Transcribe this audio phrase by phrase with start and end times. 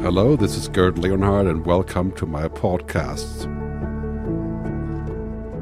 [0.00, 3.44] Hello, this is Gerd Leonhard, and welcome to my podcasts.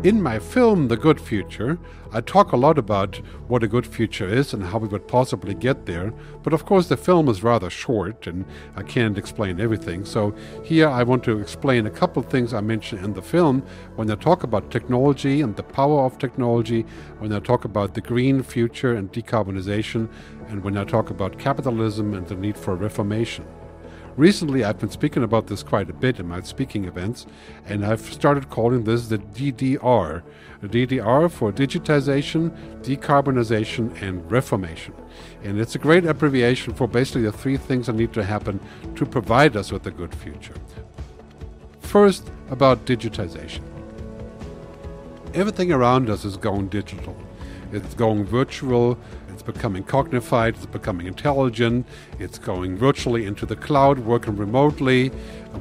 [0.04, 1.78] In my film, The Good Future,
[2.12, 3.16] I talk a lot about
[3.48, 6.14] what a good future is and how we would possibly get there,
[6.44, 8.44] but of course the film is rather short and
[8.76, 10.04] I can't explain everything.
[10.04, 13.64] So here I want to explain a couple things I mentioned in the film
[13.96, 16.86] when I talk about technology and the power of technology,
[17.18, 20.08] when I talk about the green future and decarbonization,
[20.48, 23.44] and when I talk about capitalism and the need for reformation.
[24.16, 27.26] Recently, I've been speaking about this quite a bit in my speaking events,
[27.66, 30.22] and I've started calling this the DDR.
[30.62, 32.50] DDR for digitization,
[32.82, 34.94] decarbonization, and reformation.
[35.42, 38.60] And it's a great abbreviation for basically the three things that need to happen
[38.96, 40.54] to provide us with a good future.
[41.80, 43.62] First, about digitization.
[45.32, 47.16] Everything around us is going digital.
[47.72, 48.98] It's going virtual,
[49.40, 51.86] it's becoming cognified, it's becoming intelligent,
[52.18, 55.10] it's going virtually into the cloud, working remotely,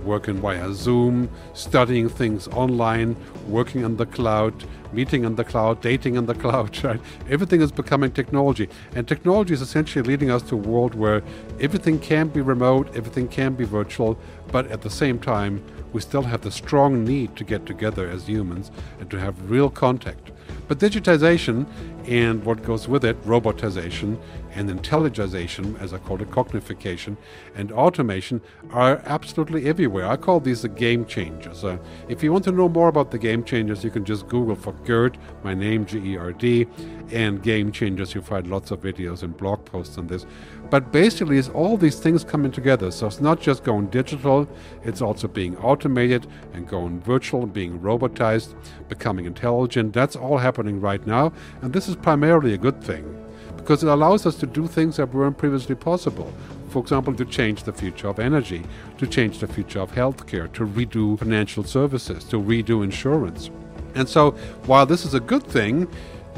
[0.04, 3.16] working via Zoom, studying things online,
[3.48, 4.54] working on the cloud,
[4.92, 7.00] meeting on the cloud, dating on the cloud, right?
[7.30, 8.68] Everything is becoming technology.
[8.96, 11.24] And technology is essentially leading us to a world where
[11.62, 14.20] everything can be remote, everything can be virtual,
[14.52, 18.28] but at the same time, we still have the strong need to get together as
[18.28, 20.32] humans and to have real contact.
[20.68, 21.66] But digitization
[22.06, 24.20] and what goes with it, robotization
[24.56, 27.18] and intelligization, as I call it, cognification
[27.56, 30.08] and automation, are absolutely everywhere.
[30.08, 31.64] I call these the game changers.
[31.64, 31.78] Uh,
[32.08, 34.74] if you want to know more about the game changers, you can just Google for
[34.86, 36.68] Gerd, my name, G E R D,
[37.12, 38.14] and game changers.
[38.14, 40.26] You'll find lots of videos and blog posts on this.
[40.70, 42.92] But basically, it's all these things coming together.
[42.92, 44.48] So it's not just going digital,
[44.84, 48.54] it's also being automated and going virtual, being robotized,
[48.88, 49.94] becoming intelligent.
[49.94, 51.34] That's all happening right now.
[51.62, 53.16] And this is primarily a good thing
[53.58, 56.34] because it allows us to do things that weren't previously possible.
[56.70, 58.64] For example, to change the future of energy,
[58.98, 63.50] to change the future of healthcare, to redo financial services, to redo insurance.
[63.96, 64.32] And so,
[64.66, 65.88] while this is a good thing,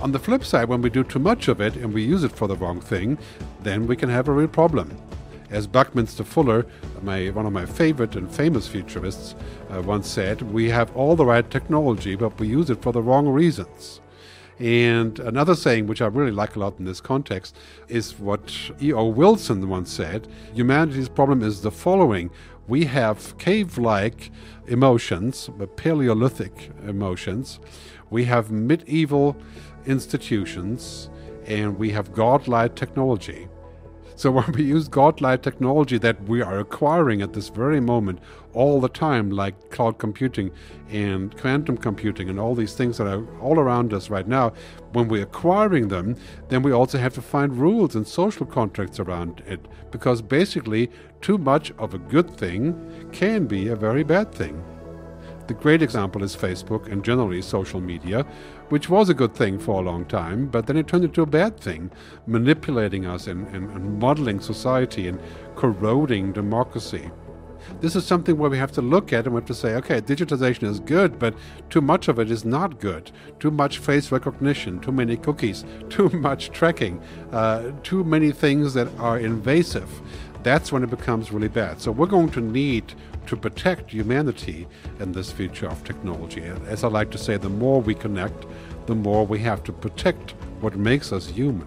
[0.02, 2.32] on the flip side, when we do too much of it and we use it
[2.32, 3.18] for the wrong thing,
[3.62, 4.98] then we can have a real problem.
[5.52, 6.66] As Buckminster Fuller,
[7.02, 9.36] my, one of my favorite and famous futurists,
[9.70, 13.02] uh, once said, we have all the right technology, but we use it for the
[13.02, 14.02] wrong reasons.
[14.62, 17.58] And another saying, which I really like a lot in this context,
[17.88, 19.06] is what E.O.
[19.06, 22.30] Wilson once said humanity's problem is the following
[22.68, 24.30] we have cave like
[24.68, 27.60] emotions, Paleolithic emotions,
[28.12, 29.36] we have medieval
[29.88, 31.10] institutions,
[31.48, 33.48] and we have godlike technology.
[34.22, 38.20] So when we use godlike technology that we are acquiring at this very moment
[38.54, 40.52] all the time, like cloud computing
[40.92, 44.54] and quantum computing and all these things that are all around us right now,
[44.92, 46.16] when we're acquiring them,
[46.50, 49.66] then we also have to find rules and social contracts around it.
[49.90, 54.64] Because basically, too much of a good thing can be a very bad thing.
[55.48, 58.26] The great example is Facebook and generally social media,
[58.70, 61.26] which was a good thing for a long time, but then it turned into a
[61.26, 61.92] bad thing,
[62.28, 65.20] manipulating us and, and, and modeling society and
[65.56, 67.10] corroding democracy.
[67.80, 70.02] This is something where we have to look at and we have to say, okay,
[70.02, 71.34] digitization is good, but
[71.70, 73.12] too much of it is not good.
[73.40, 78.88] Too much face recognition, too many cookies, too much tracking, uh, too many things that
[79.00, 79.90] are invasive.
[80.44, 81.82] That's when it becomes really bad.
[81.82, 82.94] So we're going to need
[83.32, 84.68] to protect humanity
[85.00, 86.44] in this future of technology.
[86.68, 88.46] As I like to say, the more we connect,
[88.88, 91.66] the more we have to protect what makes us human.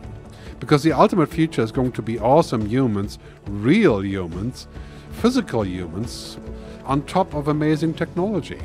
[0.60, 4.68] Because the ultimate future is going to be awesome humans, real humans,
[5.12, 6.36] physical humans,
[6.84, 8.60] on top of amazing technology.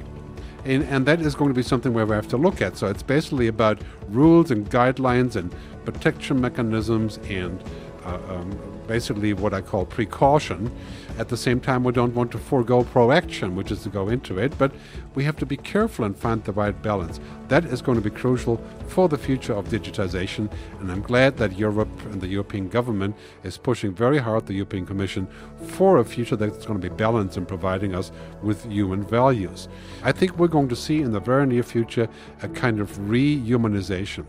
[0.66, 2.76] And, and, that is going to be something where we have to look at.
[2.76, 5.56] So it's basically about rules and guidelines and
[5.86, 7.64] protection mechanisms and
[8.06, 10.72] um, basically what I call precaution.
[11.18, 14.40] At the same time, we don't want to forego proaction, which is to go into
[14.40, 14.72] it, but
[15.16, 17.20] we have to be careful and find the right balance.
[17.50, 18.58] That is going to be crucial
[18.88, 23.58] for the future of digitization, and I'm glad that Europe and the European government is
[23.58, 25.28] pushing very hard, the European Commission,
[25.62, 29.68] for a future that's going to be balanced and providing us with human values.
[30.04, 32.08] I think we're going to see in the very near future
[32.42, 34.26] a kind of rehumanization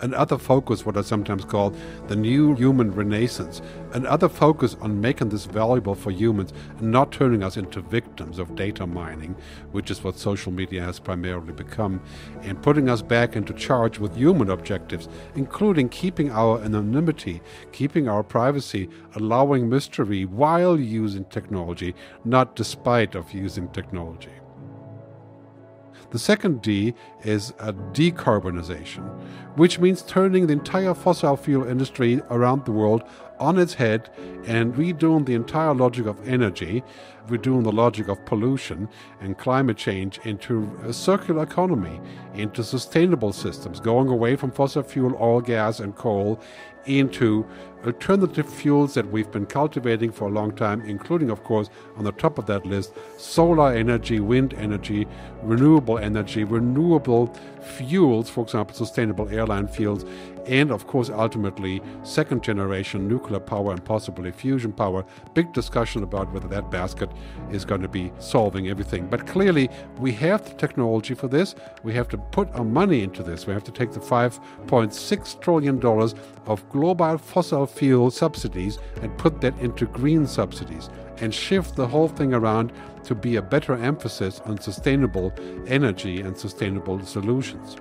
[0.00, 1.74] another focus, what I sometimes call
[2.08, 3.62] the new human renaissance,
[3.92, 8.54] another focus on making this valuable for humans and not turning us into victims of
[8.54, 9.36] data mining,
[9.72, 12.00] which is what social media has primarily become,
[12.42, 17.40] and putting us back into charge with human objectives, including keeping our anonymity,
[17.72, 21.94] keeping our privacy, allowing mystery while using technology,
[22.24, 24.30] not despite of using technology.
[26.16, 29.04] The second D is a decarbonization,
[29.56, 33.02] which means turning the entire fossil fuel industry around the world
[33.38, 34.08] on its head
[34.46, 36.82] and redoing the entire logic of energy,
[37.28, 38.88] redoing the logic of pollution
[39.20, 42.00] and climate change into a circular economy,
[42.34, 46.40] into sustainable systems, going away from fossil fuel, oil, gas, and coal
[46.86, 47.44] into
[47.84, 52.12] alternative fuels that we've been cultivating for a long time, including, of course, on the
[52.12, 55.06] top of that list, solar energy, wind energy,
[55.42, 60.04] renewable energy, renewable fuels, for example, sustainable airline fuels,
[60.46, 65.04] and, of course, ultimately, second generation nuclear power and possibly fusion power.
[65.34, 67.10] Big discussion about whether that basket
[67.50, 69.06] is going to be solving everything.
[69.06, 71.54] But clearly, we have the technology for this.
[71.82, 73.46] We have to put our money into this.
[73.46, 75.84] We have to take the $5.6 trillion
[76.46, 82.08] of global fossil fuel subsidies and put that into green subsidies and shift the whole
[82.08, 82.72] thing around
[83.04, 85.32] to be a better emphasis on sustainable
[85.66, 87.76] energy and sustainable solutions.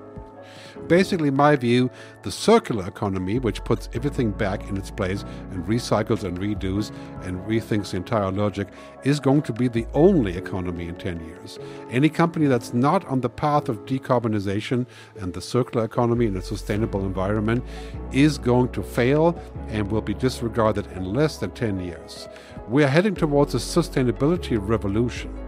[0.88, 1.89] Basically, my view,
[2.24, 6.92] the circular economy, which puts everything back in its place and recycles and redoes
[7.24, 8.68] and rethinks the entire logic,
[9.04, 11.60] is going to be the only economy in 10 years.
[11.89, 14.86] Any company that's not on the path of decarbonization
[15.19, 17.63] and the circular economy in a sustainable environment
[18.12, 22.28] is going to fail and will be disregarded in less than 10 years.
[22.68, 25.44] We are heading towards a sustainability revolution.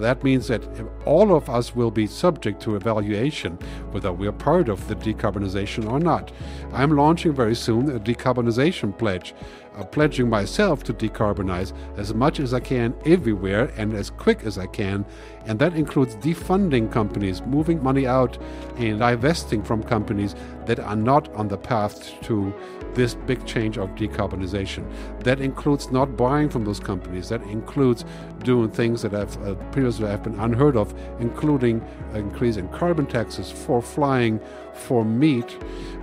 [0.00, 0.66] That means that
[1.04, 3.58] all of us will be subject to evaluation
[3.90, 6.32] whether we are part of the decarbonization or not.
[6.72, 9.34] I'm launching very soon a decarbonization pledge,
[9.76, 14.58] uh, pledging myself to decarbonize as much as I can everywhere and as quick as
[14.58, 15.04] I can.
[15.46, 18.38] And that includes defunding companies, moving money out,
[18.76, 20.34] and divesting from companies
[20.66, 22.52] that are not on the path to
[22.94, 24.84] this big change of decarbonization.
[25.20, 27.28] That includes not buying from those companies.
[27.28, 28.04] That includes
[28.42, 31.84] doing things that have uh, previously have been unheard of, including
[32.14, 34.40] increase in carbon taxes for flying,
[34.74, 35.56] for meat,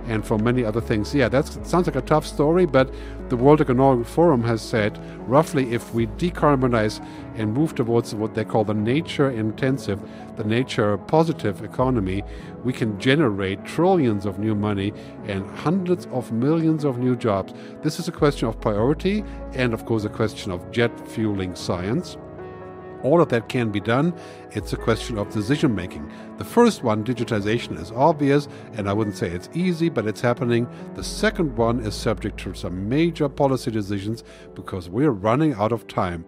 [0.06, 1.14] and for many other things.
[1.14, 2.92] Yeah, that sounds like a tough story, but
[3.28, 7.04] the World Economic Forum has said roughly if we decarbonize
[7.36, 10.00] and move towards what they call the nature intensive,
[10.36, 12.22] the nature positive economy,
[12.64, 14.92] we can generate trillions of new money
[15.26, 17.52] and hundreds of millions of new jobs.
[17.82, 22.16] This is a question of priority and, of course, a question of jet fueling science.
[23.02, 24.14] All of that can be done.
[24.52, 26.10] It's a question of decision making.
[26.38, 30.68] The first one, digitization, is obvious, and I wouldn't say it's easy, but it's happening.
[30.94, 34.24] The second one is subject to some major policy decisions
[34.54, 36.24] because we're running out of time.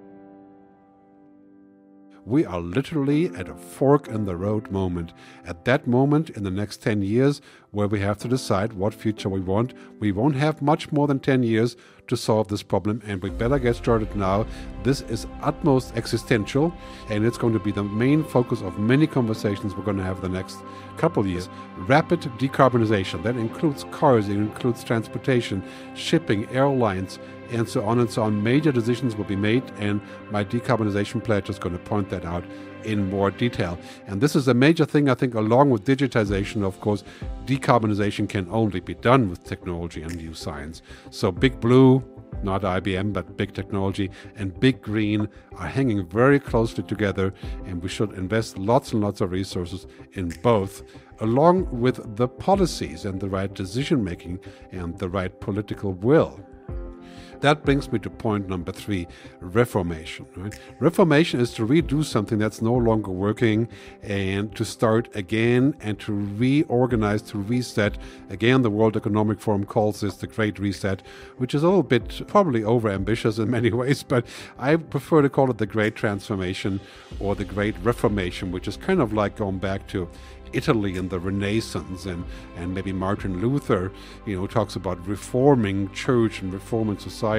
[2.27, 5.13] We are literally at a fork in the road moment.
[5.47, 7.41] At that moment in the next 10 years,
[7.71, 11.19] where we have to decide what future we want, we won't have much more than
[11.19, 11.77] 10 years
[12.09, 14.45] to solve this problem, and we better get started now.
[14.83, 16.75] This is utmost existential,
[17.09, 20.21] and it's going to be the main focus of many conversations we're going to have
[20.21, 20.59] the next
[20.99, 21.49] couple years.
[21.79, 25.63] Rapid decarbonization that includes cars, it includes transportation,
[25.95, 27.19] shipping, airlines
[27.51, 28.43] and so on and so on.
[28.43, 30.01] Major decisions will be made, and
[30.31, 32.45] my decarbonization pledge is going to point that out
[32.85, 33.79] in more detail.
[34.07, 36.65] And this is a major thing, I think, along with digitization.
[36.65, 37.05] Of course,
[37.45, 40.83] decarbonization can only be done with technology and new science.
[41.11, 42.03] So, Big Blue,
[42.43, 47.35] not IBM, but big technology, and big green are hanging very closely together,
[47.67, 50.83] and we should invest lots and lots of resources in both,
[51.21, 54.39] along with the policies and the right decision making
[54.73, 56.41] and the right political will.
[57.41, 59.07] That brings me to point number three
[59.41, 60.27] reformation.
[60.37, 60.59] Right?
[60.79, 63.69] Reformation is to redo something that's no longer working
[64.03, 67.97] and to start again and to reorganize, to reset.
[68.29, 71.03] Again, the World Economic Forum calls this the Great Reset,
[71.39, 74.27] which is a little bit probably overambitious in many ways, but
[74.59, 76.81] I prefer to call it the Great Transformation
[77.19, 80.09] or the Great Reformation, which is kind of like going back to
[80.53, 82.25] Italy and the Renaissance, and,
[82.57, 83.93] and maybe Martin Luther,
[84.27, 87.30] you know, talks about reforming church and reforming society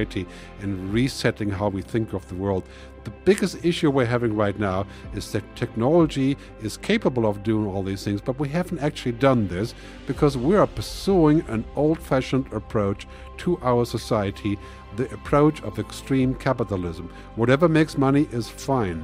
[0.61, 2.63] and resetting how we think of the world.
[3.03, 7.81] The biggest issue we're having right now is that technology is capable of doing all
[7.83, 9.73] these things, but we haven't actually done this
[10.05, 13.07] because we are pursuing an old fashioned approach
[13.37, 14.57] to our society,
[14.97, 17.11] the approach of extreme capitalism.
[17.35, 19.03] Whatever makes money is fine.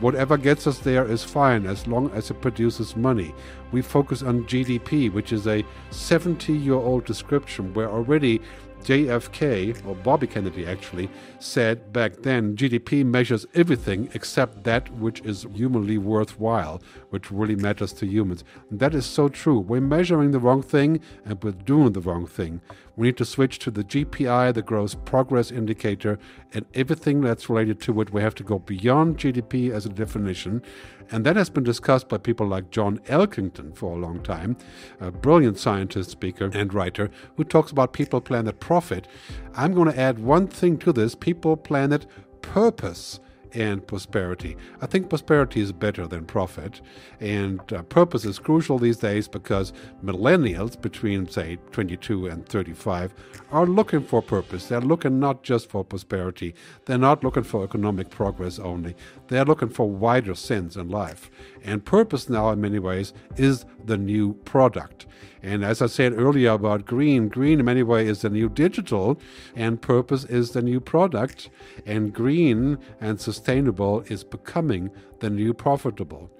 [0.00, 3.34] Whatever gets us there is fine as long as it produces money.
[3.72, 8.42] We focus on GDP, which is a 70 year old description where already
[8.84, 15.46] JFK, or Bobby Kennedy actually, said back then GDP measures everything except that which is
[15.54, 16.80] humanly worthwhile,
[17.10, 18.44] which really matters to humans.
[18.70, 19.58] And that is so true.
[19.58, 22.60] We're measuring the wrong thing and we're doing the wrong thing.
[22.96, 26.18] We need to switch to the GPI, the gross progress indicator,
[26.54, 28.12] and everything that's related to it.
[28.12, 30.62] We have to go beyond GDP as a definition
[31.10, 34.56] And that has been discussed by people like John Elkington for a long time,
[35.00, 39.06] a brilliant scientist, speaker, and writer who talks about people, planet, profit.
[39.54, 42.06] I'm going to add one thing to this people, planet,
[42.42, 43.20] purpose
[43.56, 44.54] and prosperity.
[44.82, 46.82] I think prosperity is better than profit,
[47.20, 49.72] and uh, purpose is crucial these days because
[50.04, 53.14] millennials between, say, 22 and 35
[53.50, 54.66] are looking for purpose.
[54.66, 58.94] They're looking not just for prosperity, they're not looking for economic progress only,
[59.28, 61.30] they're looking for wider sense in life.
[61.64, 65.06] And purpose now, in many ways, is the new product.
[65.46, 69.16] And as I said earlier about green, green in many ways is the new digital,
[69.54, 71.50] and purpose is the new product.
[71.86, 76.30] And green and sustainable is becoming the new profitable.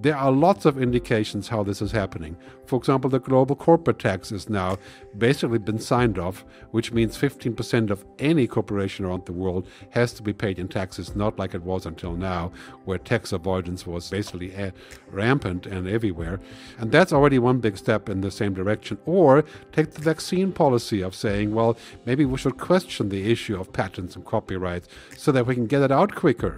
[0.00, 2.36] There are lots of indications how this is happening.
[2.66, 4.76] For example, the global corporate tax is now
[5.16, 10.22] basically been signed off, which means 15% of any corporation around the world has to
[10.22, 12.50] be paid in taxes, not like it was until now,
[12.84, 14.72] where tax avoidance was basically eh,
[15.10, 16.40] rampant and everywhere.
[16.78, 18.98] And that's already one big step in the same direction.
[19.06, 23.72] Or take the vaccine policy of saying, well, maybe we should question the issue of
[23.72, 26.55] patents and copyrights so that we can get it out quicker.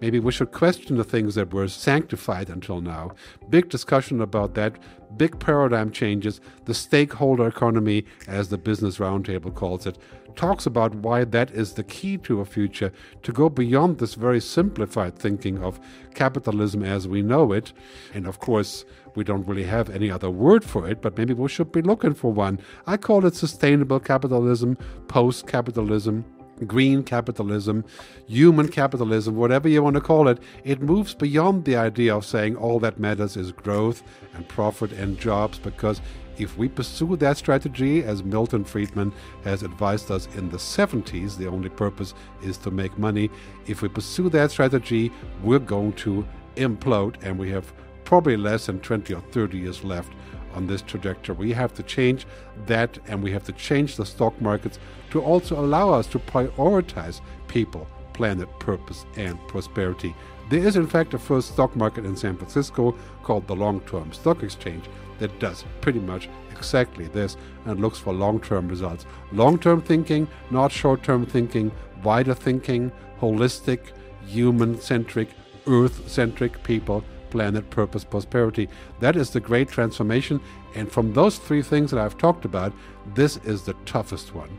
[0.00, 3.12] Maybe we should question the things that were sanctified until now.
[3.48, 4.76] Big discussion about that,
[5.16, 6.40] big paradigm changes.
[6.64, 9.98] The stakeholder economy, as the Business Roundtable calls it,
[10.36, 14.40] talks about why that is the key to a future to go beyond this very
[14.40, 15.78] simplified thinking of
[16.14, 17.72] capitalism as we know it.
[18.12, 18.84] And of course,
[19.14, 22.14] we don't really have any other word for it, but maybe we should be looking
[22.14, 22.58] for one.
[22.86, 26.24] I call it sustainable capitalism, post capitalism
[26.66, 27.84] green capitalism,
[28.26, 32.56] human capitalism, whatever you want to call it, it moves beyond the idea of saying
[32.56, 34.02] all that matters is growth
[34.34, 36.00] and profit and jobs because
[36.36, 39.12] if we pursue that strategy, as Milton Friedman
[39.44, 43.30] has advised us in the 70s, the only purpose is to make money.
[43.66, 47.72] If we pursue that strategy, we're going to implode, and we have
[48.04, 50.12] probably less than 20 or 30 years left
[50.54, 51.34] on this trajectory.
[51.34, 52.26] We have to change
[52.66, 54.78] that and we have to change the stock markets
[55.10, 60.14] to also allow us to prioritize people, planet, purpose, and prosperity.
[60.50, 64.12] There is, in fact, a first stock market in San Francisco called the Long Term
[64.12, 64.84] Stock Exchange
[65.18, 69.06] that does pretty much exactly this and looks for long term results.
[69.32, 71.70] Long term thinking, not short term thinking,
[72.02, 73.80] wider thinking, holistic,
[74.26, 75.28] human centric,
[75.66, 78.68] earth centric people planet, purpose, prosperity.
[79.00, 80.40] That is the great transformation.
[80.76, 82.72] And from those three things that I've talked about,
[83.14, 84.50] this is the toughest one.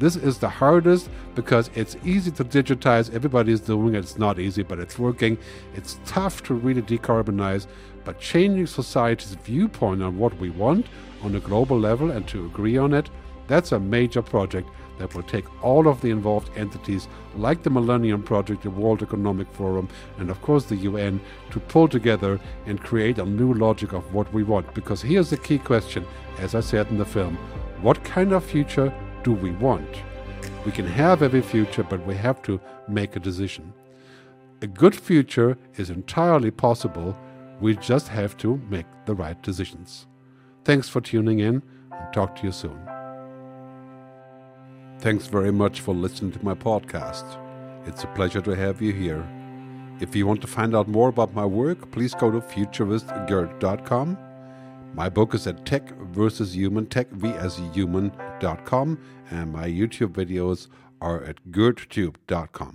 [0.00, 3.14] This is the hardest because it's easy to digitize.
[3.14, 3.98] Everybody's doing it.
[3.98, 5.38] It's not easy, but it's working.
[5.76, 7.68] It's tough to really decarbonize.
[8.02, 10.86] But changing society's viewpoint on what we want
[11.22, 13.10] on a global level and to agree on it,
[13.46, 18.22] that's a major project that will take all of the involved entities, like the Millennium
[18.22, 21.20] Project, the World Economic Forum, and of course the UN,
[21.50, 24.72] to pull together and create a new logic of what we want.
[24.74, 26.06] Because here's the key question,
[26.38, 27.36] as I said in the film
[27.82, 30.02] what kind of future do we want?
[30.64, 33.72] We can have every future, but we have to make a decision.
[34.62, 37.16] A good future is entirely possible.
[37.60, 40.06] We just have to make the right decisions.
[40.64, 42.93] Thanks for tuning in and talk to you soon.
[45.04, 47.26] Thanks very much for listening to my podcast.
[47.86, 49.22] It's a pleasure to have you here.
[50.00, 54.16] If you want to find out more about my work, please go to futuristgerd.com.
[54.94, 58.98] My book is at Tech versus Human, techvshuman.com,
[59.30, 60.68] and my YouTube videos
[61.02, 62.72] are at gerdtube.com.